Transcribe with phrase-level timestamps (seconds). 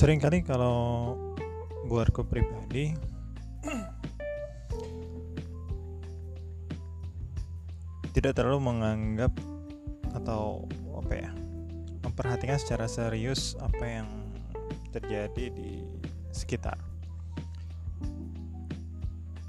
[0.00, 1.12] sering kali kalau
[1.84, 2.96] buatku pribadi
[8.16, 9.28] tidak terlalu menganggap
[10.16, 10.64] atau
[10.96, 11.30] apa ya
[12.00, 14.08] memperhatikan secara serius apa yang
[14.88, 15.84] terjadi di
[16.32, 16.80] sekitar.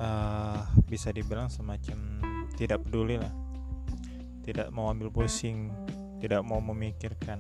[0.04, 2.20] Uh, bisa dibilang semacam
[2.60, 3.32] tidak peduli lah.
[4.44, 5.72] Tidak mau ambil pusing
[6.20, 7.40] tidak mau memikirkan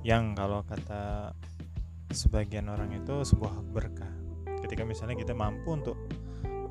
[0.00, 1.34] yang kalau kata
[2.10, 4.10] sebagian orang itu sebuah berkah.
[4.66, 5.96] Ketika misalnya kita mampu untuk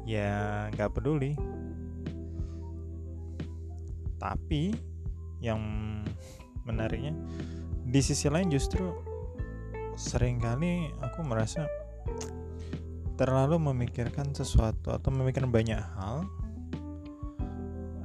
[0.04, 1.34] ya nggak peduli.
[4.20, 4.76] Tapi
[5.40, 5.62] yang
[6.68, 7.16] menariknya
[7.88, 8.92] di sisi lain justru
[9.96, 11.66] sering kali aku merasa
[13.16, 16.24] terlalu memikirkan sesuatu atau memikirkan banyak hal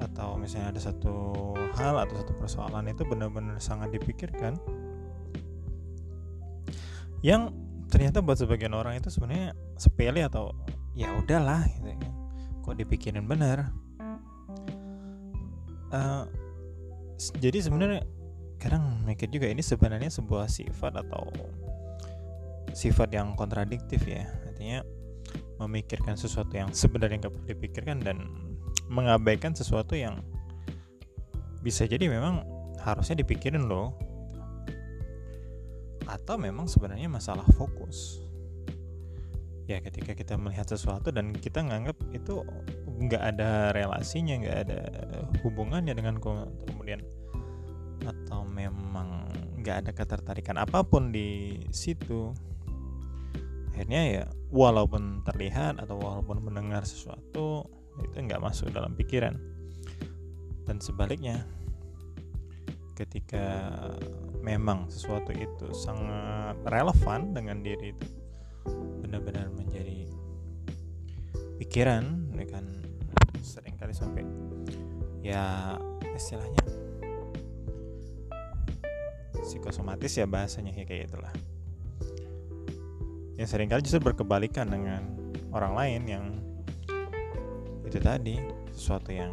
[0.02, 1.34] atau misalnya ada satu
[1.78, 4.58] hal atau satu persoalan itu benar-benar sangat dipikirkan
[7.24, 7.48] yang
[7.88, 10.52] ternyata buat sebagian orang itu sebenarnya sepele atau
[10.92, 12.12] ya udahlah gitu kan
[12.60, 13.72] kok dipikirin benar?
[15.88, 16.28] Uh,
[17.40, 18.04] jadi sebenarnya
[18.60, 21.28] kadang mikir juga ini sebenarnya sebuah sifat atau
[22.76, 24.28] sifat yang kontradiktif ya.
[24.44, 24.84] Artinya
[25.60, 28.28] memikirkan sesuatu yang sebenarnya nggak perlu dipikirkan dan
[28.92, 30.20] mengabaikan sesuatu yang
[31.64, 32.44] bisa jadi memang
[32.84, 33.96] harusnya dipikirin loh
[36.08, 38.20] atau memang sebenarnya masalah fokus?
[39.64, 42.44] Ya ketika kita melihat sesuatu dan kita nganggap itu
[42.84, 44.80] nggak ada relasinya nggak ada
[45.40, 47.00] hubungannya dengan kemudian
[48.04, 49.24] atau memang
[49.64, 52.36] nggak ada ketertarikan apa pun di situ
[53.72, 54.24] akhirnya ya
[54.54, 57.66] walaupun terlihat atau walaupun mendengar sesuatu
[58.02, 59.34] itu nggak masuk dalam pikiran.
[60.64, 61.44] Dan sebaliknya
[62.94, 63.74] ketika
[64.44, 68.08] memang sesuatu itu sangat relevan dengan diri itu.
[69.00, 70.04] Benar-benar menjadi
[71.56, 72.68] pikiran kan
[73.40, 74.22] sering kali sampai
[75.24, 75.74] ya
[76.12, 76.60] istilahnya
[79.42, 81.32] psikosomatis ya bahasanya ya kayak itulah.
[83.40, 85.02] Yang sering kali justru berkebalikan dengan
[85.56, 86.24] orang lain yang
[87.88, 88.38] itu tadi
[88.76, 89.32] sesuatu yang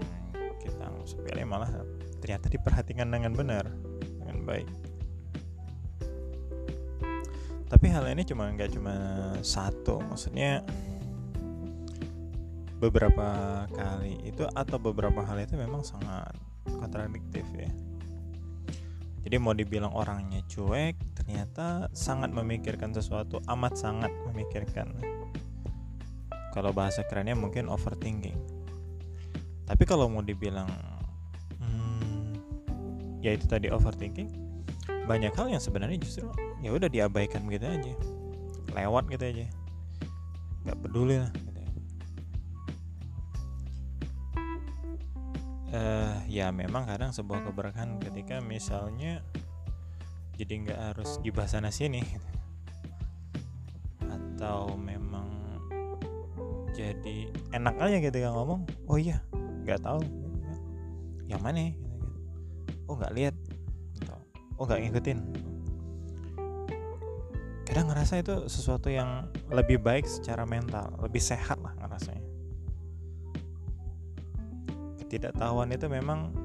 [0.63, 1.69] kita sepele malah
[2.23, 3.65] ternyata diperhatikan dengan benar
[4.21, 4.69] dengan baik
[7.71, 8.95] tapi hal ini cuma nggak cuma
[9.39, 10.59] satu maksudnya
[12.83, 16.35] beberapa kali itu atau beberapa hal itu memang sangat
[16.67, 17.71] kontradiktif ya.
[19.21, 24.91] Jadi mau dibilang orangnya cuek ternyata sangat memikirkan sesuatu amat sangat memikirkan.
[26.51, 28.35] Kalau bahasa kerennya mungkin overthinking.
[29.63, 30.67] Tapi kalau mau dibilang
[31.63, 32.35] hmm,
[33.23, 34.27] ya itu tadi overthinking
[35.07, 36.27] banyak hal yang sebenarnya justru
[36.61, 37.93] ya udah diabaikan gitu aja.
[38.71, 39.45] Lewat gitu aja.
[40.63, 41.61] Nggak peduli lah gitu.
[45.71, 49.23] Uh, ya memang kadang sebuah keberkahan ketika misalnya
[50.35, 52.05] jadi nggak harus gibah sana sini.
[54.05, 55.27] Atau memang
[56.77, 59.17] jadi enak aja gitu kan ngomong oh iya
[59.65, 60.01] nggak tahu.
[61.25, 62.85] Yang mana gitu, gitu.
[62.85, 63.35] oh nggak lihat.
[64.61, 65.19] Oh nggak ngikutin
[67.71, 72.27] kadang ngerasa itu sesuatu yang lebih baik secara mental lebih sehat lah ngerasanya.
[74.99, 76.35] Ketidaktahuan itu memang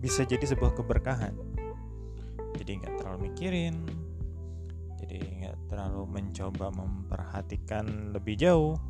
[0.00, 1.36] bisa jadi sebuah keberkahan.
[2.56, 3.84] Jadi nggak terlalu mikirin
[5.04, 8.80] jadi nggak terlalu mencoba memperhatikan lebih jauh.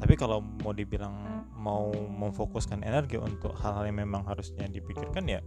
[0.00, 5.44] Tapi kalau mau dibilang mau memfokuskan energi untuk hal-hal yang memang harusnya dipikirkan ya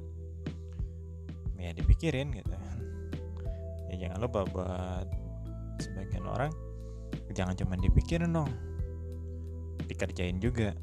[1.59, 2.55] ya dipikirin gitu
[3.89, 5.05] ya jangan lupa buat
[5.81, 6.51] sebagian orang
[7.33, 8.51] jangan cuma dipikirin dong.
[9.89, 10.75] Dikerjain juga